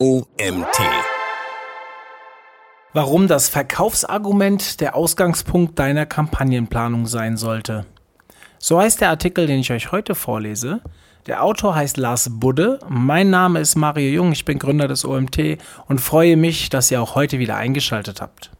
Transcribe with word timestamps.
OMT. 0.00 0.78
Warum 2.92 3.26
das 3.26 3.48
Verkaufsargument 3.48 4.80
der 4.80 4.94
Ausgangspunkt 4.94 5.76
deiner 5.76 6.06
Kampagnenplanung 6.06 7.06
sein 7.06 7.36
sollte. 7.36 7.84
So 8.60 8.78
heißt 8.80 9.00
der 9.00 9.08
Artikel, 9.08 9.48
den 9.48 9.58
ich 9.58 9.72
euch 9.72 9.90
heute 9.90 10.14
vorlese. 10.14 10.82
Der 11.26 11.42
Autor 11.42 11.74
heißt 11.74 11.96
Lars 11.96 12.30
Budde. 12.30 12.78
Mein 12.88 13.30
Name 13.30 13.58
ist 13.58 13.74
Mario 13.74 14.08
Jung, 14.08 14.30
ich 14.30 14.44
bin 14.44 14.60
Gründer 14.60 14.86
des 14.86 15.04
OMT 15.04 15.58
und 15.88 16.00
freue 16.00 16.36
mich, 16.36 16.70
dass 16.70 16.92
ihr 16.92 17.02
auch 17.02 17.16
heute 17.16 17.40
wieder 17.40 17.56
eingeschaltet 17.56 18.20
habt. 18.20 18.52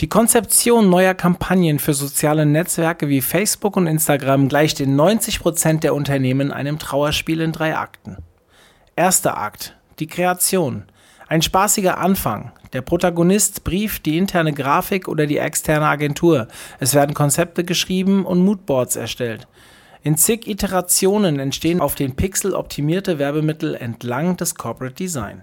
Die 0.00 0.08
Konzeption 0.08 0.88
neuer 0.88 1.12
Kampagnen 1.12 1.80
für 1.80 1.92
soziale 1.92 2.46
Netzwerke 2.46 3.10
wie 3.10 3.20
Facebook 3.20 3.76
und 3.76 3.86
Instagram 3.86 4.48
gleicht 4.48 4.80
in 4.80 4.96
90 4.96 5.40
Prozent 5.40 5.84
der 5.84 5.94
Unternehmen 5.94 6.50
einem 6.50 6.78
Trauerspiel 6.78 7.42
in 7.42 7.52
drei 7.52 7.76
Akten. 7.76 8.16
Erster 8.98 9.36
Akt. 9.36 9.76
Die 9.98 10.06
Kreation. 10.06 10.84
Ein 11.28 11.42
spaßiger 11.42 11.98
Anfang. 11.98 12.52
Der 12.72 12.80
Protagonist 12.80 13.62
brieft 13.62 14.06
die 14.06 14.16
interne 14.16 14.54
Grafik 14.54 15.06
oder 15.06 15.26
die 15.26 15.36
externe 15.36 15.84
Agentur. 15.84 16.48
Es 16.80 16.94
werden 16.94 17.12
Konzepte 17.12 17.62
geschrieben 17.62 18.24
und 18.24 18.42
Moodboards 18.42 18.96
erstellt. 18.96 19.48
In 20.02 20.16
zig 20.16 20.46
Iterationen 20.46 21.38
entstehen 21.38 21.82
auf 21.82 21.94
den 21.94 22.16
Pixel 22.16 22.54
optimierte 22.54 23.18
Werbemittel 23.18 23.74
entlang 23.74 24.38
des 24.38 24.54
Corporate 24.54 24.94
Design. 24.94 25.42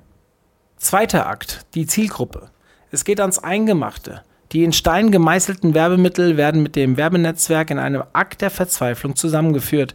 Zweiter 0.78 1.28
Akt. 1.28 1.68
Die 1.76 1.86
Zielgruppe. 1.86 2.50
Es 2.90 3.06
geht 3.06 3.20
ans 3.20 3.38
Eingemachte. 3.38 4.24
Die 4.52 4.64
in 4.64 4.74
Stein 4.74 5.12
gemeißelten 5.12 5.76
Werbemittel 5.76 6.38
werden 6.38 6.64
mit 6.64 6.76
dem 6.76 6.98
Werbenetzwerk 6.98 7.70
in 7.70 7.78
einem 7.78 8.04
Akt 8.14 8.42
der 8.42 8.50
Verzweiflung 8.50 9.16
zusammengeführt. 9.16 9.94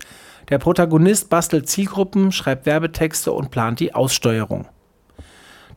Der 0.51 0.59
Protagonist 0.59 1.29
bastelt 1.29 1.69
Zielgruppen, 1.69 2.33
schreibt 2.33 2.66
Werbetexte 2.66 3.33
und 3.33 3.51
plant 3.51 3.80
die 3.80 3.95
Aussteuerung. 3.95 4.66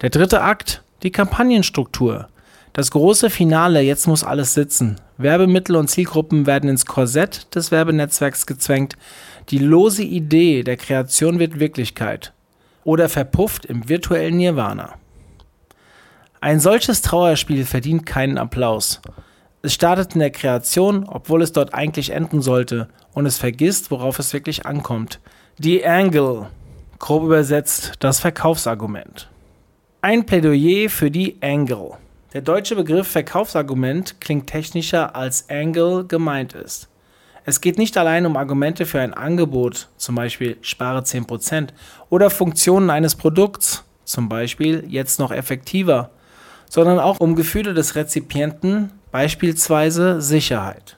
Der 0.01 0.09
dritte 0.09 0.41
Akt, 0.41 0.83
die 1.03 1.11
Kampagnenstruktur. 1.11 2.27
Das 2.73 2.91
große 2.91 3.29
Finale, 3.29 3.81
jetzt 3.81 4.07
muss 4.07 4.23
alles 4.23 4.53
sitzen. 4.53 4.95
Werbemittel 5.17 5.75
und 5.75 5.89
Zielgruppen 5.89 6.47
werden 6.47 6.69
ins 6.69 6.85
Korsett 6.85 7.53
des 7.53 7.69
Werbenetzwerks 7.71 8.45
gezwängt. 8.45 8.95
Die 9.49 9.59
lose 9.59 10.03
Idee 10.03 10.63
der 10.63 10.77
Kreation 10.77 11.37
wird 11.37 11.59
Wirklichkeit 11.59 12.33
oder 12.83 13.09
verpufft 13.09 13.65
im 13.65 13.89
virtuellen 13.89 14.37
Nirvana. 14.37 14.95
Ein 16.39 16.59
solches 16.59 17.01
Trauerspiel 17.01 17.65
verdient 17.65 18.05
keinen 18.05 18.37
Applaus. 18.37 19.01
Es 19.61 19.73
startet 19.73 20.13
in 20.13 20.19
der 20.19 20.31
Kreation, 20.31 21.03
obwohl 21.03 21.43
es 21.43 21.51
dort 21.51 21.73
eigentlich 21.73 22.11
enden 22.11 22.41
sollte, 22.41 22.87
und 23.13 23.25
es 23.25 23.37
vergisst, 23.37 23.91
worauf 23.91 24.19
es 24.19 24.33
wirklich 24.33 24.65
ankommt. 24.65 25.19
Die 25.57 25.85
Angle, 25.85 26.47
grob 26.99 27.23
übersetzt 27.23 27.93
das 27.99 28.19
Verkaufsargument. 28.19 29.29
Ein 30.01 30.25
Plädoyer 30.25 30.89
für 30.89 31.11
die 31.11 31.37
Angle. 31.41 31.91
Der 32.33 32.41
deutsche 32.41 32.75
Begriff 32.75 33.07
Verkaufsargument 33.07 34.21
klingt 34.21 34.47
technischer 34.47 35.15
als 35.15 35.49
Angle 35.49 36.05
gemeint 36.05 36.53
ist. 36.53 36.87
Es 37.43 37.59
geht 37.59 37.77
nicht 37.77 37.97
allein 37.97 38.25
um 38.25 38.37
Argumente 38.37 38.85
für 38.85 39.01
ein 39.01 39.13
Angebot, 39.13 39.89
zum 39.97 40.15
Beispiel 40.15 40.57
spare 40.61 41.01
10%, 41.01 41.69
oder 42.09 42.29
Funktionen 42.29 42.89
eines 42.89 43.15
Produkts, 43.15 43.83
zum 44.05 44.29
Beispiel 44.29 44.85
jetzt 44.87 45.19
noch 45.19 45.31
effektiver, 45.31 46.11
sondern 46.69 46.99
auch 46.99 47.19
um 47.19 47.35
Gefühle 47.35 47.73
des 47.73 47.95
Rezipienten, 47.95 48.91
beispielsweise 49.11 50.21
Sicherheit. 50.21 50.97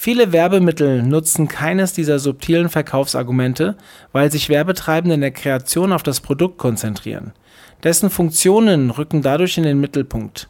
Viele 0.00 0.30
Werbemittel 0.30 1.02
nutzen 1.02 1.48
keines 1.48 1.92
dieser 1.92 2.20
subtilen 2.20 2.68
Verkaufsargumente, 2.68 3.76
weil 4.12 4.30
sich 4.30 4.48
Werbetreibende 4.48 5.16
in 5.16 5.22
der 5.22 5.32
Kreation 5.32 5.92
auf 5.92 6.04
das 6.04 6.20
Produkt 6.20 6.56
konzentrieren. 6.56 7.32
Dessen 7.82 8.08
Funktionen 8.08 8.90
rücken 8.90 9.22
dadurch 9.22 9.58
in 9.58 9.64
den 9.64 9.80
Mittelpunkt. 9.80 10.48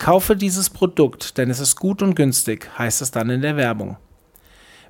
Kaufe 0.00 0.34
dieses 0.34 0.68
Produkt, 0.68 1.38
denn 1.38 1.48
es 1.48 1.60
ist 1.60 1.76
gut 1.76 2.02
und 2.02 2.16
günstig, 2.16 2.68
heißt 2.76 3.00
es 3.00 3.12
dann 3.12 3.30
in 3.30 3.40
der 3.40 3.56
Werbung. 3.56 3.98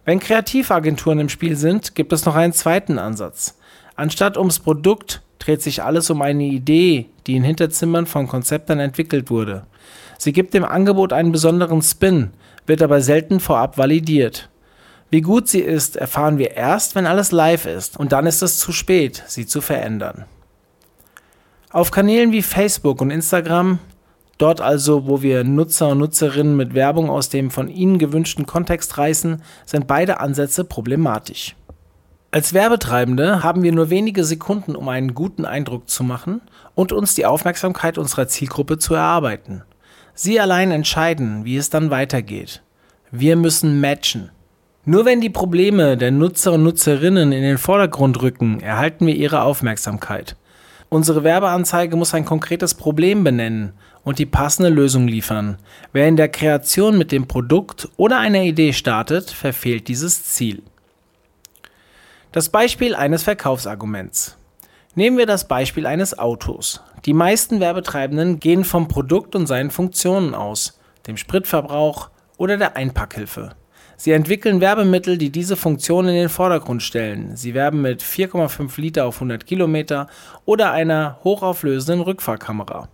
Wenn 0.06 0.20
Kreativagenturen 0.20 1.20
im 1.20 1.28
Spiel 1.28 1.56
sind, 1.56 1.94
gibt 1.94 2.14
es 2.14 2.24
noch 2.24 2.34
einen 2.34 2.54
zweiten 2.54 2.98
Ansatz. 2.98 3.58
Anstatt 3.94 4.38
ums 4.38 4.58
Produkt 4.58 5.20
dreht 5.38 5.60
sich 5.60 5.82
alles 5.82 6.08
um 6.08 6.22
eine 6.22 6.44
Idee, 6.44 7.10
die 7.26 7.36
in 7.36 7.44
Hinterzimmern 7.44 8.06
von 8.06 8.26
Konzeptern 8.26 8.80
entwickelt 8.80 9.28
wurde. 9.28 9.66
Sie 10.16 10.32
gibt 10.32 10.54
dem 10.54 10.64
Angebot 10.64 11.12
einen 11.12 11.30
besonderen 11.30 11.82
Spin, 11.82 12.30
wird 12.68 12.82
aber 12.82 13.00
selten 13.00 13.40
vorab 13.40 13.78
validiert. 13.78 14.48
Wie 15.10 15.22
gut 15.22 15.48
sie 15.48 15.60
ist, 15.60 15.96
erfahren 15.96 16.36
wir 16.38 16.52
erst, 16.52 16.94
wenn 16.94 17.06
alles 17.06 17.32
live 17.32 17.64
ist, 17.64 17.96
und 17.98 18.12
dann 18.12 18.26
ist 18.26 18.42
es 18.42 18.58
zu 18.58 18.72
spät, 18.72 19.24
sie 19.26 19.46
zu 19.46 19.60
verändern. 19.60 20.26
Auf 21.70 21.90
Kanälen 21.90 22.32
wie 22.32 22.42
Facebook 22.42 23.00
und 23.00 23.10
Instagram, 23.10 23.78
dort 24.36 24.60
also, 24.60 25.06
wo 25.06 25.22
wir 25.22 25.44
Nutzer 25.44 25.88
und 25.88 25.98
Nutzerinnen 25.98 26.56
mit 26.56 26.74
Werbung 26.74 27.08
aus 27.08 27.30
dem 27.30 27.50
von 27.50 27.68
ihnen 27.68 27.98
gewünschten 27.98 28.46
Kontext 28.46 28.98
reißen, 28.98 29.42
sind 29.64 29.86
beide 29.86 30.20
Ansätze 30.20 30.64
problematisch. 30.64 31.56
Als 32.30 32.52
Werbetreibende 32.52 33.42
haben 33.42 33.62
wir 33.62 33.72
nur 33.72 33.88
wenige 33.88 34.22
Sekunden, 34.22 34.76
um 34.76 34.90
einen 34.90 35.14
guten 35.14 35.46
Eindruck 35.46 35.88
zu 35.88 36.04
machen 36.04 36.42
und 36.74 36.92
uns 36.92 37.14
die 37.14 37.24
Aufmerksamkeit 37.24 37.96
unserer 37.96 38.28
Zielgruppe 38.28 38.78
zu 38.78 38.94
erarbeiten. 38.94 39.62
Sie 40.20 40.40
allein 40.40 40.72
entscheiden, 40.72 41.44
wie 41.44 41.56
es 41.56 41.70
dann 41.70 41.90
weitergeht. 41.90 42.60
Wir 43.12 43.36
müssen 43.36 43.80
matchen. 43.80 44.30
Nur 44.84 45.04
wenn 45.04 45.20
die 45.20 45.30
Probleme 45.30 45.96
der 45.96 46.10
Nutzer 46.10 46.54
und 46.54 46.64
Nutzerinnen 46.64 47.30
in 47.30 47.42
den 47.42 47.56
Vordergrund 47.56 48.20
rücken, 48.20 48.58
erhalten 48.58 49.06
wir 49.06 49.14
ihre 49.14 49.42
Aufmerksamkeit. 49.42 50.34
Unsere 50.88 51.22
Werbeanzeige 51.22 51.94
muss 51.94 52.14
ein 52.14 52.24
konkretes 52.24 52.74
Problem 52.74 53.22
benennen 53.22 53.74
und 54.02 54.18
die 54.18 54.26
passende 54.26 54.70
Lösung 54.70 55.06
liefern. 55.06 55.58
Wer 55.92 56.08
in 56.08 56.16
der 56.16 56.30
Kreation 56.30 56.98
mit 56.98 57.12
dem 57.12 57.28
Produkt 57.28 57.88
oder 57.96 58.18
einer 58.18 58.42
Idee 58.42 58.72
startet, 58.72 59.30
verfehlt 59.30 59.86
dieses 59.86 60.24
Ziel. 60.24 60.64
Das 62.32 62.48
Beispiel 62.48 62.96
eines 62.96 63.22
Verkaufsarguments. 63.22 64.37
Nehmen 64.98 65.16
wir 65.16 65.26
das 65.26 65.46
Beispiel 65.46 65.86
eines 65.86 66.18
Autos. 66.18 66.80
Die 67.04 67.12
meisten 67.12 67.60
Werbetreibenden 67.60 68.40
gehen 68.40 68.64
vom 68.64 68.88
Produkt 68.88 69.36
und 69.36 69.46
seinen 69.46 69.70
Funktionen 69.70 70.34
aus, 70.34 70.80
dem 71.06 71.16
Spritverbrauch 71.16 72.10
oder 72.36 72.56
der 72.56 72.74
Einpackhilfe. 72.74 73.50
Sie 73.96 74.10
entwickeln 74.10 74.60
Werbemittel, 74.60 75.16
die 75.16 75.30
diese 75.30 75.54
Funktion 75.54 76.08
in 76.08 76.16
den 76.16 76.28
Vordergrund 76.28 76.82
stellen. 76.82 77.36
Sie 77.36 77.54
werben 77.54 77.80
mit 77.80 78.02
4,5 78.02 78.80
Liter 78.80 79.06
auf 79.06 79.18
100 79.18 79.46
Kilometer 79.46 80.08
oder 80.44 80.72
einer 80.72 81.20
hochauflösenden 81.22 82.00
Rückfahrkamera. 82.00 82.88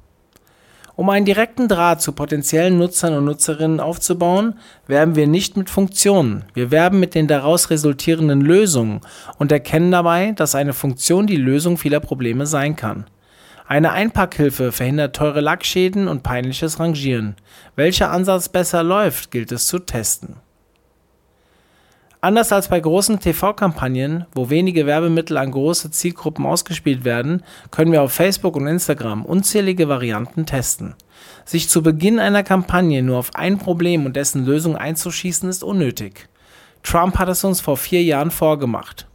Um 0.96 1.10
einen 1.10 1.26
direkten 1.26 1.66
Draht 1.66 2.00
zu 2.00 2.12
potenziellen 2.12 2.78
Nutzern 2.78 3.14
und 3.14 3.24
Nutzerinnen 3.24 3.80
aufzubauen, 3.80 4.54
werben 4.86 5.16
wir 5.16 5.26
nicht 5.26 5.56
mit 5.56 5.68
Funktionen, 5.68 6.44
wir 6.54 6.70
werben 6.70 7.00
mit 7.00 7.16
den 7.16 7.26
daraus 7.26 7.70
resultierenden 7.70 8.40
Lösungen 8.40 9.00
und 9.38 9.50
erkennen 9.50 9.90
dabei, 9.90 10.32
dass 10.32 10.54
eine 10.54 10.72
Funktion 10.72 11.26
die 11.26 11.36
Lösung 11.36 11.78
vieler 11.78 11.98
Probleme 11.98 12.46
sein 12.46 12.76
kann. 12.76 13.06
Eine 13.66 13.92
Einpackhilfe 13.92 14.70
verhindert 14.70 15.16
teure 15.16 15.40
Lackschäden 15.40 16.06
und 16.06 16.22
peinliches 16.22 16.78
Rangieren. 16.78 17.34
Welcher 17.74 18.10
Ansatz 18.10 18.48
besser 18.48 18.82
läuft, 18.82 19.30
gilt 19.30 19.50
es 19.50 19.66
zu 19.66 19.80
testen. 19.80 20.36
Anders 22.24 22.52
als 22.52 22.68
bei 22.68 22.80
großen 22.80 23.20
TV-Kampagnen, 23.20 24.24
wo 24.34 24.48
wenige 24.48 24.86
Werbemittel 24.86 25.36
an 25.36 25.50
große 25.50 25.90
Zielgruppen 25.90 26.46
ausgespielt 26.46 27.04
werden, 27.04 27.42
können 27.70 27.92
wir 27.92 28.00
auf 28.00 28.12
Facebook 28.12 28.56
und 28.56 28.66
Instagram 28.66 29.26
unzählige 29.26 29.90
Varianten 29.90 30.46
testen. 30.46 30.94
Sich 31.44 31.68
zu 31.68 31.82
Beginn 31.82 32.18
einer 32.18 32.42
Kampagne 32.42 33.02
nur 33.02 33.18
auf 33.18 33.34
ein 33.34 33.58
Problem 33.58 34.06
und 34.06 34.16
dessen 34.16 34.46
Lösung 34.46 34.74
einzuschießen, 34.74 35.50
ist 35.50 35.62
unnötig. 35.62 36.30
Trump 36.82 37.18
hat 37.18 37.28
es 37.28 37.44
uns 37.44 37.60
vor 37.60 37.76
vier 37.76 38.02
Jahren 38.02 38.30
vorgemacht. 38.30 39.06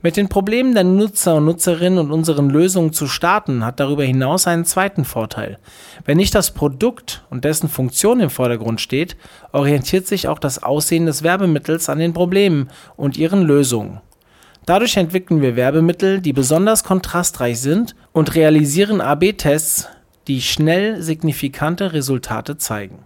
Mit 0.00 0.16
den 0.16 0.28
Problemen 0.28 0.74
der 0.74 0.84
Nutzer 0.84 1.34
und 1.34 1.46
Nutzerinnen 1.46 1.98
und 1.98 2.12
unseren 2.12 2.50
Lösungen 2.50 2.92
zu 2.92 3.08
starten, 3.08 3.64
hat 3.64 3.80
darüber 3.80 4.04
hinaus 4.04 4.46
einen 4.46 4.64
zweiten 4.64 5.04
Vorteil. 5.04 5.58
Wenn 6.04 6.18
nicht 6.18 6.36
das 6.36 6.52
Produkt 6.52 7.24
und 7.30 7.44
dessen 7.44 7.68
Funktion 7.68 8.20
im 8.20 8.30
Vordergrund 8.30 8.80
steht, 8.80 9.16
orientiert 9.50 10.06
sich 10.06 10.28
auch 10.28 10.38
das 10.38 10.62
Aussehen 10.62 11.06
des 11.06 11.24
Werbemittels 11.24 11.88
an 11.88 11.98
den 11.98 12.12
Problemen 12.12 12.68
und 12.94 13.16
ihren 13.16 13.42
Lösungen. 13.42 14.00
Dadurch 14.66 14.96
entwickeln 14.96 15.42
wir 15.42 15.56
Werbemittel, 15.56 16.20
die 16.20 16.32
besonders 16.32 16.84
kontrastreich 16.84 17.58
sind 17.58 17.96
und 18.12 18.36
realisieren 18.36 19.00
AB-Tests, 19.00 19.88
die 20.28 20.42
schnell 20.42 21.02
signifikante 21.02 21.92
Resultate 21.92 22.56
zeigen. 22.56 23.00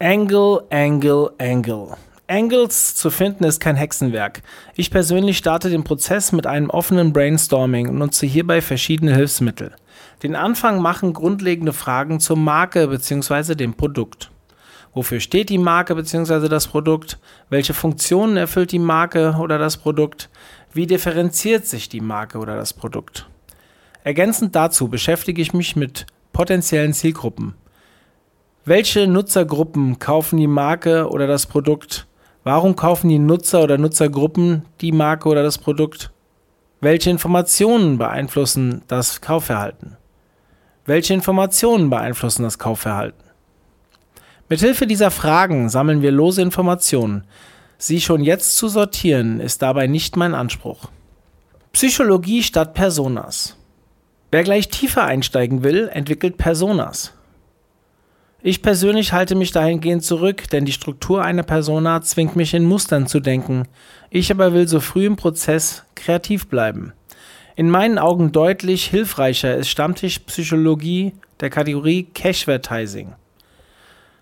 Angle, 0.00 0.64
Angle, 0.70 1.30
Angle. 1.38 1.90
Angles 2.32 2.94
zu 2.94 3.10
finden 3.10 3.44
ist 3.44 3.60
kein 3.60 3.76
Hexenwerk. 3.76 4.40
Ich 4.74 4.90
persönlich 4.90 5.36
starte 5.36 5.68
den 5.68 5.84
Prozess 5.84 6.32
mit 6.32 6.46
einem 6.46 6.70
offenen 6.70 7.12
Brainstorming 7.12 7.90
und 7.90 7.98
nutze 7.98 8.24
hierbei 8.24 8.62
verschiedene 8.62 9.14
Hilfsmittel. 9.14 9.72
Den 10.22 10.34
Anfang 10.34 10.80
machen 10.80 11.12
grundlegende 11.12 11.74
Fragen 11.74 12.20
zur 12.20 12.38
Marke 12.38 12.88
bzw. 12.88 13.54
dem 13.54 13.74
Produkt. 13.74 14.30
Wofür 14.94 15.20
steht 15.20 15.50
die 15.50 15.58
Marke 15.58 15.94
bzw. 15.94 16.48
das 16.48 16.68
Produkt? 16.68 17.18
Welche 17.50 17.74
Funktionen 17.74 18.38
erfüllt 18.38 18.72
die 18.72 18.78
Marke 18.78 19.36
oder 19.38 19.58
das 19.58 19.76
Produkt? 19.76 20.30
Wie 20.72 20.86
differenziert 20.86 21.66
sich 21.66 21.90
die 21.90 22.00
Marke 22.00 22.38
oder 22.38 22.56
das 22.56 22.72
Produkt? 22.72 23.28
Ergänzend 24.04 24.56
dazu 24.56 24.88
beschäftige 24.88 25.42
ich 25.42 25.52
mich 25.52 25.76
mit 25.76 26.06
potenziellen 26.32 26.94
Zielgruppen. 26.94 27.52
Welche 28.64 29.06
Nutzergruppen 29.06 29.98
kaufen 29.98 30.38
die 30.38 30.46
Marke 30.46 31.10
oder 31.10 31.26
das 31.26 31.44
Produkt? 31.44 32.06
Warum 32.44 32.74
kaufen 32.74 33.08
die 33.08 33.20
Nutzer 33.20 33.62
oder 33.62 33.78
Nutzergruppen 33.78 34.64
die 34.80 34.90
Marke 34.90 35.28
oder 35.28 35.44
das 35.44 35.58
Produkt? 35.58 36.10
Welche 36.80 37.10
Informationen 37.10 37.98
beeinflussen 37.98 38.82
das 38.88 39.20
Kaufverhalten? 39.20 39.96
Welche 40.84 41.14
Informationen 41.14 41.88
beeinflussen 41.88 42.42
das 42.42 42.58
Kaufverhalten? 42.58 43.22
Mithilfe 44.48 44.88
dieser 44.88 45.12
Fragen 45.12 45.68
sammeln 45.68 46.02
wir 46.02 46.10
lose 46.10 46.42
Informationen. 46.42 47.24
Sie 47.78 48.00
schon 48.00 48.24
jetzt 48.24 48.56
zu 48.56 48.66
sortieren, 48.68 49.38
ist 49.38 49.62
dabei 49.62 49.86
nicht 49.86 50.16
mein 50.16 50.34
Anspruch. 50.34 50.90
Psychologie 51.72 52.42
statt 52.42 52.74
Personas. 52.74 53.56
Wer 54.32 54.42
gleich 54.42 54.68
tiefer 54.68 55.04
einsteigen 55.04 55.62
will, 55.62 55.88
entwickelt 55.92 56.38
Personas. 56.38 57.14
Ich 58.44 58.60
persönlich 58.60 59.12
halte 59.12 59.36
mich 59.36 59.52
dahingehend 59.52 60.02
zurück, 60.02 60.50
denn 60.50 60.64
die 60.64 60.72
Struktur 60.72 61.24
einer 61.24 61.44
Persona 61.44 62.02
zwingt 62.02 62.34
mich 62.34 62.54
in 62.54 62.64
Mustern 62.64 63.06
zu 63.06 63.20
denken. 63.20 63.68
Ich 64.10 64.32
aber 64.32 64.52
will 64.52 64.66
so 64.66 64.80
früh 64.80 65.06
im 65.06 65.14
Prozess 65.14 65.84
kreativ 65.94 66.48
bleiben. 66.48 66.92
In 67.54 67.70
meinen 67.70 67.98
Augen 67.98 68.32
deutlich 68.32 68.86
hilfreicher 68.86 69.56
ist 69.56 69.68
Stammtischpsychologie 69.68 71.12
der 71.38 71.50
Kategorie 71.50 72.08
Cashvertising. 72.12 73.12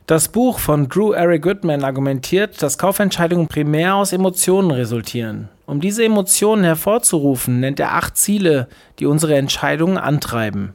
Das 0.07 0.29
Buch 0.29 0.59
von 0.59 0.91
Drew 0.91 1.13
Eric 1.13 1.41
Goodman 1.41 1.83
argumentiert, 1.83 2.61
dass 2.63 2.77
Kaufentscheidungen 2.77 3.49
primär 3.49 3.95
aus 3.95 4.13
Emotionen 4.13 4.71
resultieren. 4.71 5.49
Um 5.65 5.81
diese 5.81 6.05
Emotionen 6.05 6.65
hervorzurufen, 6.65 7.61
nennt 7.61 7.81
er 7.81 7.95
acht 7.95 8.19
Ziele, 8.19 8.69
die 8.99 9.07
unsere 9.07 9.37
Entscheidungen 9.37 9.97
antreiben. 9.97 10.75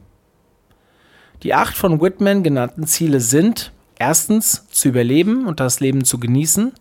Die 1.46 1.54
acht 1.54 1.76
von 1.76 2.00
Whitman 2.00 2.42
genannten 2.42 2.88
Ziele 2.88 3.20
sind 3.20 3.70
erstens 4.00 4.66
zu 4.68 4.88
überleben 4.88 5.46
und 5.46 5.60
das 5.60 5.78
Leben 5.78 6.02
zu 6.02 6.18
genießen, 6.18 6.72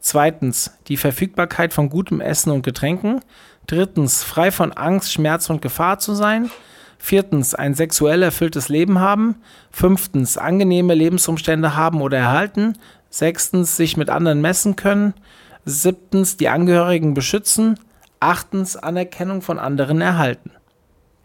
zweitens 0.00 0.72
die 0.88 0.96
Verfügbarkeit 0.96 1.72
von 1.72 1.88
gutem 1.88 2.20
Essen 2.20 2.50
und 2.50 2.62
Getränken, 2.62 3.20
drittens 3.68 4.24
frei 4.24 4.50
von 4.50 4.72
Angst, 4.72 5.12
Schmerz 5.12 5.48
und 5.50 5.62
Gefahr 5.62 6.00
zu 6.00 6.14
sein, 6.14 6.50
viertens 6.98 7.54
ein 7.54 7.74
sexuell 7.74 8.24
erfülltes 8.24 8.68
Leben 8.68 8.98
haben, 8.98 9.36
fünftens 9.70 10.36
angenehme 10.36 10.94
Lebensumstände 10.94 11.76
haben 11.76 12.02
oder 12.02 12.18
erhalten, 12.18 12.76
sechstens 13.10 13.76
sich 13.76 13.96
mit 13.96 14.10
anderen 14.10 14.40
messen 14.40 14.74
können, 14.74 15.14
siebtens 15.64 16.36
die 16.36 16.48
Angehörigen 16.48 17.14
beschützen, 17.14 17.78
achtens 18.18 18.74
Anerkennung 18.74 19.42
von 19.42 19.60
anderen 19.60 20.00
erhalten. 20.00 20.50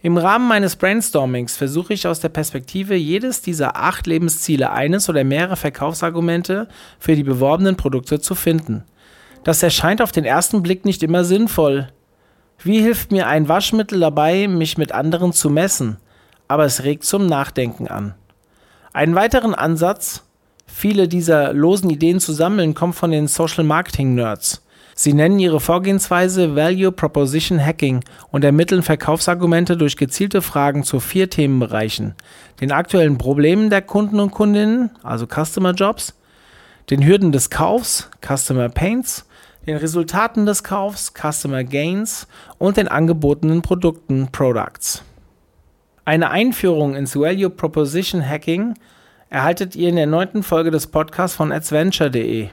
Im 0.05 0.17
Rahmen 0.17 0.49
meines 0.49 0.75
Brainstormings 0.75 1.55
versuche 1.55 1.93
ich 1.93 2.07
aus 2.07 2.19
der 2.19 2.27
Perspektive 2.27 2.93
jedes 2.93 3.41
dieser 3.41 3.77
acht 3.77 4.05
Lebensziele 4.05 4.69
eines 4.69 5.07
oder 5.07 5.23
mehrere 5.23 5.55
Verkaufsargumente 5.55 6.67
für 6.99 7.15
die 7.15 7.23
beworbenen 7.23 7.77
Produkte 7.77 8.19
zu 8.19 8.35
finden. 8.35 8.83
Das 9.45 9.63
erscheint 9.63 10.01
auf 10.01 10.11
den 10.11 10.25
ersten 10.25 10.61
Blick 10.61 10.83
nicht 10.83 11.03
immer 11.03 11.23
sinnvoll. 11.23 11.87
Wie 12.61 12.81
hilft 12.81 13.13
mir 13.13 13.27
ein 13.27 13.47
Waschmittel 13.47 14.01
dabei, 14.01 14.49
mich 14.49 14.77
mit 14.77 14.91
anderen 14.91 15.31
zu 15.31 15.49
messen? 15.49 15.95
Aber 16.49 16.65
es 16.65 16.83
regt 16.83 17.05
zum 17.05 17.25
Nachdenken 17.25 17.87
an. 17.87 18.13
Einen 18.91 19.15
weiteren 19.15 19.55
Ansatz, 19.55 20.25
viele 20.65 21.07
dieser 21.07 21.53
losen 21.53 21.89
Ideen 21.89 22.19
zu 22.19 22.33
sammeln, 22.33 22.73
kommt 22.73 22.95
von 22.95 23.11
den 23.11 23.29
Social 23.29 23.63
Marketing 23.63 24.15
Nerds. 24.15 24.65
Sie 25.03 25.13
nennen 25.13 25.37
ihre 25.37 25.59
Vorgehensweise 25.59 26.55
Value 26.55 26.93
Proposition 26.93 27.59
Hacking 27.59 28.05
und 28.31 28.45
ermitteln 28.45 28.83
Verkaufsargumente 28.83 29.75
durch 29.75 29.97
gezielte 29.97 30.41
Fragen 30.41 30.85
zu 30.85 31.01
vier 31.01 31.29
Themenbereichen: 31.29 32.15
den 32.61 32.71
aktuellen 32.71 33.17
Problemen 33.17 33.69
der 33.69 33.81
Kunden 33.81 34.21
und 34.21 34.31
Kundinnen, 34.31 34.91
also 35.03 35.25
Customer 35.27 35.73
Jobs, 35.73 36.17
den 36.89 37.05
Hürden 37.05 37.33
des 37.33 37.49
Kaufs, 37.49 38.09
Customer 38.25 38.69
Pains, 38.69 39.25
den 39.67 39.75
Resultaten 39.75 40.45
des 40.45 40.63
Kaufs, 40.63 41.11
Customer 41.13 41.65
Gains 41.65 42.25
und 42.57 42.77
den 42.77 42.87
angebotenen 42.87 43.61
Produkten, 43.61 44.29
Products. 44.31 45.03
Eine 46.05 46.29
Einführung 46.29 46.95
ins 46.95 47.17
Value 47.17 47.49
Proposition 47.49 48.25
Hacking 48.25 48.75
erhaltet 49.29 49.75
ihr 49.75 49.89
in 49.89 49.97
der 49.97 50.07
neunten 50.07 50.43
Folge 50.43 50.71
des 50.71 50.87
Podcasts 50.87 51.35
von 51.35 51.51
adventure.de. 51.51 52.51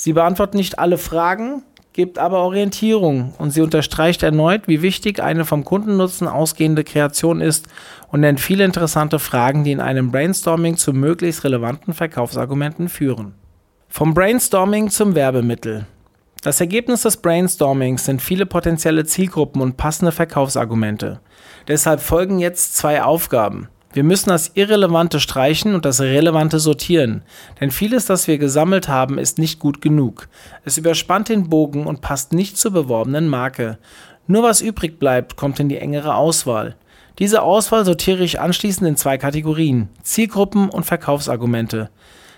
Sie 0.00 0.14
beantwortet 0.14 0.54
nicht 0.54 0.78
alle 0.78 0.96
Fragen, 0.96 1.62
gibt 1.92 2.18
aber 2.18 2.38
Orientierung 2.38 3.34
und 3.36 3.50
sie 3.50 3.60
unterstreicht 3.60 4.22
erneut, 4.22 4.66
wie 4.66 4.80
wichtig 4.80 5.22
eine 5.22 5.44
vom 5.44 5.62
Kundennutzen 5.62 6.26
ausgehende 6.26 6.84
Kreation 6.84 7.42
ist 7.42 7.66
und 8.08 8.20
nennt 8.20 8.40
viele 8.40 8.64
interessante 8.64 9.18
Fragen, 9.18 9.62
die 9.62 9.72
in 9.72 9.80
einem 9.82 10.10
Brainstorming 10.10 10.78
zu 10.78 10.94
möglichst 10.94 11.44
relevanten 11.44 11.92
Verkaufsargumenten 11.92 12.88
führen. 12.88 13.34
Vom 13.90 14.14
Brainstorming 14.14 14.88
zum 14.88 15.14
Werbemittel. 15.14 15.84
Das 16.42 16.62
Ergebnis 16.62 17.02
des 17.02 17.18
Brainstormings 17.18 18.06
sind 18.06 18.22
viele 18.22 18.46
potenzielle 18.46 19.04
Zielgruppen 19.04 19.60
und 19.60 19.76
passende 19.76 20.12
Verkaufsargumente. 20.12 21.20
Deshalb 21.68 22.00
folgen 22.00 22.38
jetzt 22.38 22.74
zwei 22.74 23.02
Aufgaben. 23.02 23.68
Wir 23.92 24.04
müssen 24.04 24.28
das 24.28 24.52
Irrelevante 24.54 25.18
streichen 25.18 25.74
und 25.74 25.84
das 25.84 26.00
Relevante 26.00 26.60
sortieren, 26.60 27.22
denn 27.60 27.72
vieles, 27.72 28.06
das 28.06 28.28
wir 28.28 28.38
gesammelt 28.38 28.88
haben, 28.88 29.18
ist 29.18 29.38
nicht 29.38 29.58
gut 29.58 29.80
genug. 29.80 30.28
Es 30.64 30.78
überspannt 30.78 31.28
den 31.28 31.48
Bogen 31.48 31.86
und 31.86 32.00
passt 32.00 32.32
nicht 32.32 32.56
zur 32.56 32.70
beworbenen 32.70 33.26
Marke. 33.26 33.78
Nur 34.28 34.44
was 34.44 34.60
übrig 34.60 35.00
bleibt, 35.00 35.34
kommt 35.34 35.58
in 35.58 35.68
die 35.68 35.78
engere 35.78 36.14
Auswahl. 36.14 36.76
Diese 37.18 37.42
Auswahl 37.42 37.84
sortiere 37.84 38.22
ich 38.22 38.38
anschließend 38.38 38.88
in 38.88 38.96
zwei 38.96 39.18
Kategorien, 39.18 39.88
Zielgruppen 40.02 40.70
und 40.70 40.84
Verkaufsargumente. 40.84 41.90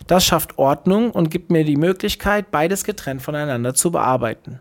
Das 0.06 0.25
schafft 0.25 0.56
Ordnung 0.56 1.10
und 1.10 1.31
gibt 1.31 1.52
mir 1.52 1.64
die 1.64 1.76
Möglichkeit, 1.76 2.50
beides 2.50 2.82
getrennt 2.82 3.20
voneinander 3.20 3.75
zu 3.75 3.90
bearbeiten. 3.90 4.58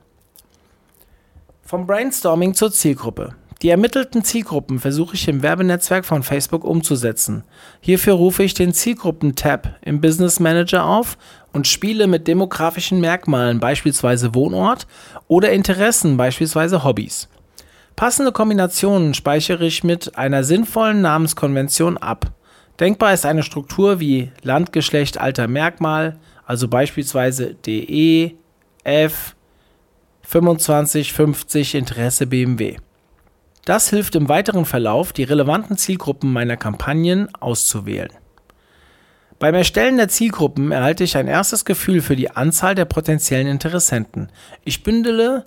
Vom 1.63 1.87
Brainstorming 1.87 2.53
zur 2.53 2.71
Zielgruppe. 2.71 3.33
Die 3.61 3.69
ermittelten 3.69 4.23
Zielgruppen 4.23 4.79
versuche 4.79 5.13
ich 5.13 5.27
im 5.27 5.43
Werbenetzwerk 5.43 6.03
von 6.03 6.23
Facebook 6.23 6.63
umzusetzen. 6.63 7.43
Hierfür 7.79 8.13
rufe 8.13 8.41
ich 8.41 8.55
den 8.55 8.73
Zielgruppen-Tab 8.73 9.77
im 9.81 10.01
Business 10.01 10.39
Manager 10.39 10.83
auf 10.85 11.15
und 11.53 11.67
spiele 11.67 12.07
mit 12.07 12.27
demografischen 12.27 12.99
Merkmalen, 13.01 13.59
beispielsweise 13.59 14.33
Wohnort, 14.33 14.87
oder 15.27 15.51
Interessen, 15.51 16.17
beispielsweise 16.17 16.83
Hobbys. 16.83 17.29
Passende 17.95 18.31
Kombinationen 18.31 19.13
speichere 19.13 19.65
ich 19.65 19.83
mit 19.83 20.17
einer 20.17 20.43
sinnvollen 20.43 21.01
Namenskonvention 21.01 21.97
ab. 21.97 22.31
Denkbar 22.79 23.13
ist 23.13 23.27
eine 23.27 23.43
Struktur 23.43 23.99
wie 23.99 24.31
Land, 24.41 24.71
Geschlecht, 24.71 25.19
Alter, 25.19 25.47
Merkmal, 25.47 26.17
also 26.47 26.67
beispielsweise 26.67 27.53
DE, 27.53 28.31
F, 28.83 29.35
25, 30.23 31.13
50, 31.13 31.75
Interesse 31.75 32.25
BMW. 32.25 32.77
Das 33.65 33.89
hilft 33.89 34.15
im 34.15 34.27
weiteren 34.27 34.65
Verlauf, 34.65 35.13
die 35.13 35.23
relevanten 35.23 35.77
Zielgruppen 35.77 36.33
meiner 36.33 36.57
Kampagnen 36.57 37.33
auszuwählen. 37.35 38.11
Beim 39.37 39.55
Erstellen 39.55 39.97
der 39.97 40.07
Zielgruppen 40.07 40.71
erhalte 40.71 41.03
ich 41.03 41.17
ein 41.17 41.27
erstes 41.27 41.65
Gefühl 41.65 42.01
für 42.01 42.15
die 42.15 42.31
Anzahl 42.31 42.75
der 42.75 42.85
potenziellen 42.85 43.47
Interessenten. 43.47 44.29
Ich 44.63 44.83
bündele 44.83 45.45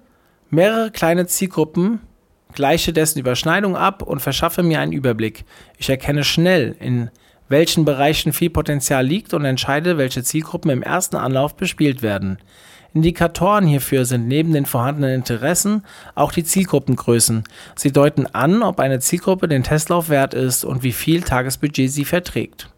mehrere 0.51 0.91
kleine 0.91 1.27
Zielgruppen, 1.27 2.01
gleiche 2.55 2.93
dessen 2.93 3.19
Überschneidung 3.19 3.77
ab 3.77 4.03
und 4.03 4.21
verschaffe 4.21 4.63
mir 4.63 4.81
einen 4.81 4.93
Überblick. 4.93 5.45
Ich 5.79 5.91
erkenne 5.91 6.25
schnell, 6.25 6.77
in 6.81 7.11
welchen 7.49 7.85
Bereichen 7.85 8.33
viel 8.33 8.51
Potenzial 8.51 9.07
liegt 9.07 9.35
und 9.35 9.45
entscheide, 9.45 9.99
welche 9.99 10.23
Zielgruppen 10.23 10.71
im 10.71 10.83
ersten 10.83 11.17
Anlauf 11.17 11.57
bespielt 11.57 12.03
werden. 12.03 12.39
Indikatoren 12.95 13.67
hierfür 13.67 14.05
sind 14.05 14.29
neben 14.29 14.53
den 14.53 14.67
vorhandenen 14.67 15.17
Interessen 15.17 15.85
auch 16.15 16.31
die 16.31 16.45
Zielgruppengrößen. 16.45 17.43
Sie 17.75 17.91
deuten 17.91 18.27
an, 18.27 18.63
ob 18.63 18.79
eine 18.79 19.01
Zielgruppe 19.01 19.49
den 19.49 19.65
Testlauf 19.65 20.09
wert 20.09 20.33
ist 20.33 20.65
und 20.65 20.85
wie 20.85 20.93
viel 20.93 21.23
Tagesbudget 21.23 21.91
sie 21.91 22.05
verträgt. 22.05 22.71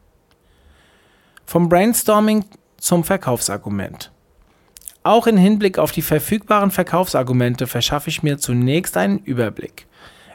Vom 1.45 1.69
Brainstorming 1.69 2.47
zum 2.79 3.05
Verkaufsargument. 3.05 4.11
Auch 5.03 5.27
in 5.27 5.37
Hinblick 5.37 5.79
auf 5.79 5.93
die 5.93 6.03
verfügbaren 6.03 6.71
Verkaufsargumente 6.71 7.67
verschaffe 7.67 8.09
ich 8.09 8.23
mir 8.23 8.39
zunächst 8.39 8.97
einen 8.97 9.19
Überblick. 9.19 9.87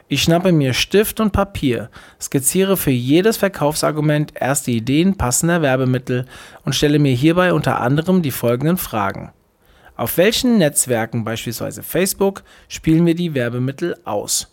Ich 0.06 0.22
schnappe 0.22 0.52
mir 0.52 0.74
Stift 0.74 1.18
und 1.18 1.32
Papier, 1.32 1.90
skizziere 2.20 2.76
für 2.76 2.90
jedes 2.90 3.36
Verkaufsargument 3.36 4.32
erste 4.34 4.70
Ideen 4.70 5.16
passender 5.16 5.60
Werbemittel 5.60 6.26
und 6.64 6.74
stelle 6.74 7.00
mir 7.00 7.14
hierbei 7.14 7.52
unter 7.52 7.80
anderem 7.80 8.22
die 8.22 8.30
folgenden 8.30 8.76
Fragen. 8.76 9.32
Auf 10.02 10.16
welchen 10.16 10.58
Netzwerken, 10.58 11.22
beispielsweise 11.22 11.84
Facebook, 11.84 12.42
spielen 12.66 13.06
wir 13.06 13.14
die 13.14 13.34
Werbemittel 13.34 13.96
aus? 14.04 14.52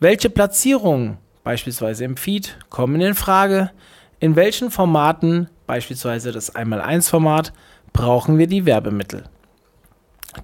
Welche 0.00 0.28
Platzierungen, 0.28 1.16
beispielsweise 1.44 2.04
im 2.04 2.18
Feed, 2.18 2.58
kommen 2.68 3.00
in 3.00 3.14
Frage? 3.14 3.70
In 4.18 4.36
welchen 4.36 4.70
Formaten, 4.70 5.48
beispielsweise 5.66 6.30
das 6.30 6.54
1x1-Format, 6.54 7.54
brauchen 7.94 8.36
wir 8.36 8.48
die 8.48 8.66
Werbemittel? 8.66 9.24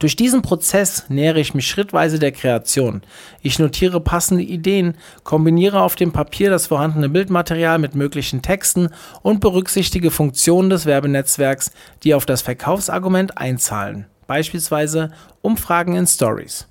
Durch 0.00 0.16
diesen 0.16 0.42
Prozess 0.42 1.04
nähere 1.08 1.38
ich 1.38 1.54
mich 1.54 1.68
schrittweise 1.68 2.18
der 2.18 2.32
Kreation. 2.32 3.02
Ich 3.40 3.58
notiere 3.58 4.00
passende 4.00 4.42
Ideen, 4.42 4.96
kombiniere 5.22 5.80
auf 5.80 5.94
dem 5.94 6.12
Papier 6.12 6.50
das 6.50 6.66
vorhandene 6.66 7.08
Bildmaterial 7.08 7.78
mit 7.78 7.94
möglichen 7.94 8.42
Texten 8.42 8.88
und 9.22 9.40
berücksichtige 9.40 10.10
Funktionen 10.10 10.70
des 10.70 10.86
Werbenetzwerks, 10.86 11.70
die 12.02 12.14
auf 12.14 12.26
das 12.26 12.42
Verkaufsargument 12.42 13.38
einzahlen, 13.38 14.06
beispielsweise 14.26 15.12
Umfragen 15.40 15.94
in 15.94 16.06
Stories. 16.06 16.66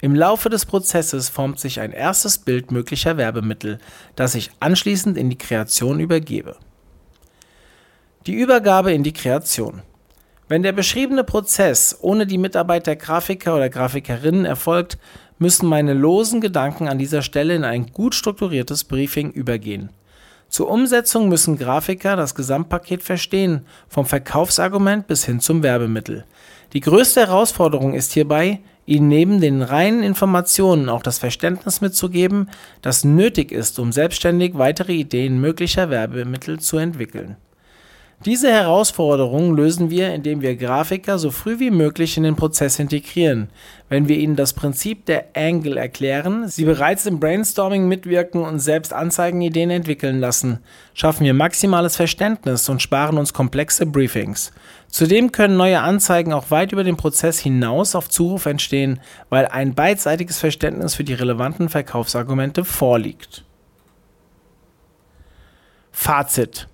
Im 0.00 0.14
Laufe 0.14 0.48
des 0.48 0.66
Prozesses 0.66 1.28
formt 1.28 1.60
sich 1.60 1.80
ein 1.80 1.92
erstes 1.92 2.38
Bild 2.38 2.72
möglicher 2.72 3.16
Werbemittel, 3.16 3.78
das 4.16 4.34
ich 4.34 4.50
anschließend 4.60 5.16
in 5.16 5.30
die 5.30 5.38
Kreation 5.38 6.00
übergebe. 6.00 6.56
Die 8.26 8.34
Übergabe 8.34 8.92
in 8.92 9.02
die 9.02 9.12
Kreation. 9.12 9.82
Wenn 10.48 10.62
der 10.62 10.72
beschriebene 10.72 11.24
Prozess 11.24 11.98
ohne 12.00 12.26
die 12.26 12.38
Mitarbeit 12.38 12.86
der 12.86 12.96
Grafiker 12.96 13.54
oder 13.54 13.68
Grafikerinnen 13.68 14.46
erfolgt, 14.46 14.96
müssen 15.38 15.68
meine 15.68 15.92
losen 15.92 16.40
Gedanken 16.40 16.88
an 16.88 16.98
dieser 16.98 17.20
Stelle 17.20 17.54
in 17.54 17.64
ein 17.64 17.92
gut 17.92 18.14
strukturiertes 18.14 18.84
Briefing 18.84 19.30
übergehen. 19.30 19.90
Zur 20.48 20.70
Umsetzung 20.70 21.28
müssen 21.28 21.58
Grafiker 21.58 22.16
das 22.16 22.34
Gesamtpaket 22.34 23.02
verstehen, 23.02 23.66
vom 23.88 24.06
Verkaufsargument 24.06 25.06
bis 25.06 25.26
hin 25.26 25.40
zum 25.40 25.62
Werbemittel. 25.62 26.24
Die 26.72 26.80
größte 26.80 27.20
Herausforderung 27.20 27.92
ist 27.92 28.14
hierbei, 28.14 28.60
ihnen 28.86 29.08
neben 29.08 29.42
den 29.42 29.60
reinen 29.60 30.02
Informationen 30.02 30.88
auch 30.88 31.02
das 31.02 31.18
Verständnis 31.18 31.82
mitzugeben, 31.82 32.48
das 32.80 33.04
nötig 33.04 33.52
ist, 33.52 33.78
um 33.78 33.92
selbstständig 33.92 34.56
weitere 34.56 34.94
Ideen 34.94 35.38
möglicher 35.42 35.90
Werbemittel 35.90 36.58
zu 36.58 36.78
entwickeln. 36.78 37.36
Diese 38.24 38.50
Herausforderung 38.50 39.54
lösen 39.54 39.90
wir, 39.90 40.12
indem 40.12 40.42
wir 40.42 40.56
Grafiker 40.56 41.20
so 41.20 41.30
früh 41.30 41.60
wie 41.60 41.70
möglich 41.70 42.16
in 42.16 42.24
den 42.24 42.34
Prozess 42.34 42.80
integrieren. 42.80 43.48
Wenn 43.88 44.08
wir 44.08 44.18
ihnen 44.18 44.34
das 44.34 44.54
Prinzip 44.54 45.06
der 45.06 45.26
Angle 45.36 45.76
erklären, 45.76 46.48
sie 46.48 46.64
bereits 46.64 47.06
im 47.06 47.20
Brainstorming 47.20 47.86
mitwirken 47.86 48.42
und 48.42 48.58
selbst 48.58 48.92
Anzeigenideen 48.92 49.70
entwickeln 49.70 50.18
lassen, 50.18 50.58
schaffen 50.94 51.26
wir 51.26 51.32
maximales 51.32 51.94
Verständnis 51.94 52.68
und 52.68 52.82
sparen 52.82 53.18
uns 53.18 53.32
komplexe 53.32 53.86
Briefings. 53.86 54.50
Zudem 54.88 55.30
können 55.30 55.56
neue 55.56 55.80
Anzeigen 55.80 56.32
auch 56.32 56.50
weit 56.50 56.72
über 56.72 56.82
den 56.82 56.96
Prozess 56.96 57.38
hinaus 57.38 57.94
auf 57.94 58.08
Zuruf 58.08 58.46
entstehen, 58.46 58.98
weil 59.28 59.46
ein 59.46 59.76
beidseitiges 59.76 60.38
Verständnis 60.38 60.96
für 60.96 61.04
die 61.04 61.14
relevanten 61.14 61.68
Verkaufsargumente 61.68 62.64
vorliegt. 62.64 63.44
Fazit 65.92 66.66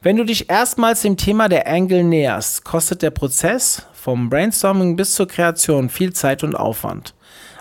wenn 0.00 0.16
du 0.16 0.24
dich 0.24 0.48
erstmals 0.48 1.02
dem 1.02 1.16
Thema 1.16 1.48
der 1.48 1.66
Angle 1.66 2.04
näherst, 2.04 2.64
kostet 2.64 3.02
der 3.02 3.10
Prozess 3.10 3.86
vom 3.92 4.30
Brainstorming 4.30 4.94
bis 4.94 5.14
zur 5.14 5.26
Kreation 5.26 5.88
viel 5.88 6.12
Zeit 6.12 6.44
und 6.44 6.54
Aufwand. 6.54 7.14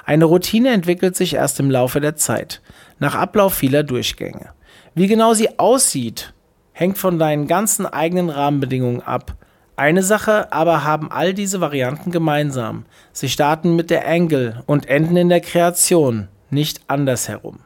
Eine 0.06 0.26
Routine 0.26 0.70
entwickelt 0.70 1.16
sich 1.16 1.34
erst 1.34 1.60
im 1.60 1.72
Laufe 1.72 2.00
der 2.00 2.16
Zeit, 2.16 2.62
nach 3.00 3.16
Ablauf 3.16 3.56
vieler 3.56 3.84
Durchgänge. 3.84 4.52
Wie 4.94 5.08
genau 5.08 5.34
sie 5.34 5.58
aussieht, 5.60 6.34
hängt 6.74 7.00
von 7.00 7.18
deinen 7.18 7.48
ganzen 7.48 7.88
eigenen 7.88 8.30
Rahmenbedingungen 8.30 9.02
ab. 9.02 9.36
Eine 9.76 10.04
Sache 10.04 10.54
aber 10.54 10.84
haben 10.84 11.12
all 11.12 11.34
diese 11.34 11.60
Varianten 11.60 12.12
gemeinsam. 12.12 12.86
Sie 13.14 13.30
starten 13.30 13.76
mit 13.76 13.90
der 13.90 14.08
Angle 14.08 14.64
und 14.68 14.88
enden 14.88 15.18
in 15.18 15.30
der 15.30 15.42
Kreation, 15.42 16.28
nicht 16.52 16.82
andersherum. 16.88 17.60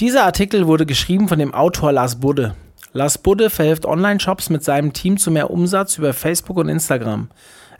Dieser 0.00 0.24
Artikel 0.24 0.66
wurde 0.66 0.86
geschrieben 0.86 1.28
von 1.28 1.38
dem 1.38 1.54
Autor 1.54 1.92
Lars 1.92 2.20
Budde. 2.20 2.54
Lars 2.92 3.18
Budde 3.18 3.50
verhilft 3.50 3.86
Online-Shops 3.86 4.50
mit 4.50 4.62
seinem 4.62 4.92
Team 4.92 5.16
zu 5.16 5.30
mehr 5.30 5.50
Umsatz 5.50 5.98
über 5.98 6.12
Facebook 6.12 6.58
und 6.58 6.68
Instagram. 6.68 7.28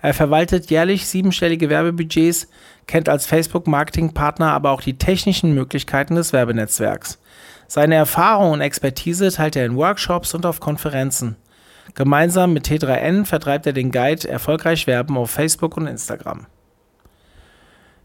Er 0.03 0.13
verwaltet 0.13 0.71
jährlich 0.71 1.07
siebenstellige 1.07 1.71
Werbebudgets, 1.71 2.49
kennt 2.87 3.09
als 3.09 3.27
Facebook-Marketing-Partner 3.27 4.53
aber 4.53 4.71
auch 4.71 4.83
die 4.83 4.99
technischen 4.99 5.55
Möglichkeiten 5.55 6.15
des 6.15 6.33
Werbenetzwerks. 6.33 7.19
Seine 7.69 7.95
Erfahrung 7.95 8.53
und 8.53 8.61
Expertise 8.61 9.31
teilt 9.31 9.57
er 9.57 9.65
in 9.65 9.77
Workshops 9.77 10.35
und 10.35 10.45
auf 10.45 10.61
Konferenzen. 10.61 11.37
Gemeinsam 11.95 12.53
mit 12.53 12.67
T3N 12.67 13.25
vertreibt 13.25 13.67
er 13.67 13.73
den 13.73 13.93
Guide 13.93 14.29
Erfolgreich 14.29 14.87
Werben 14.87 15.17
auf 15.17 15.31
Facebook 15.31 15.77
und 15.77 15.87
Instagram. 15.87 16.47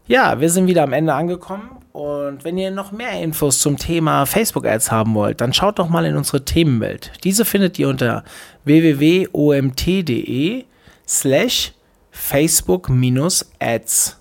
Ja, 0.06 0.40
wir 0.40 0.48
sind 0.48 0.68
wieder 0.68 0.84
am 0.84 0.92
Ende 0.92 1.12
angekommen 1.12 1.79
und 1.92 2.44
wenn 2.44 2.56
ihr 2.56 2.70
noch 2.70 2.92
mehr 2.92 3.20
Infos 3.20 3.58
zum 3.58 3.76
Thema 3.76 4.24
Facebook 4.24 4.64
Ads 4.64 4.92
haben 4.92 5.14
wollt, 5.14 5.40
dann 5.40 5.52
schaut 5.52 5.78
doch 5.78 5.88
mal 5.88 6.04
in 6.04 6.16
unsere 6.16 6.44
Themenwelt. 6.44 7.12
Diese 7.24 7.44
findet 7.44 7.78
ihr 7.78 7.88
unter 7.88 8.22
www.omt.de 8.64 10.64
slash 11.08 11.72
Facebook-Ads. 12.12 14.16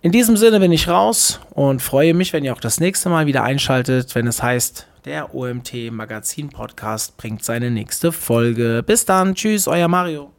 In 0.00 0.12
diesem 0.12 0.36
Sinne 0.36 0.60
bin 0.60 0.72
ich 0.72 0.88
raus 0.88 1.40
und 1.50 1.82
freue 1.82 2.14
mich, 2.14 2.32
wenn 2.32 2.44
ihr 2.44 2.52
auch 2.52 2.60
das 2.60 2.80
nächste 2.80 3.08
Mal 3.08 3.26
wieder 3.26 3.42
einschaltet, 3.42 4.14
wenn 4.14 4.26
es 4.26 4.42
heißt, 4.42 4.86
der 5.06 5.34
OMT 5.34 5.90
Magazin 5.90 6.50
Podcast 6.50 7.16
bringt 7.16 7.42
seine 7.42 7.70
nächste 7.70 8.12
Folge. 8.12 8.82
Bis 8.86 9.06
dann, 9.06 9.34
tschüss, 9.34 9.66
euer 9.66 9.88
Mario. 9.88 10.32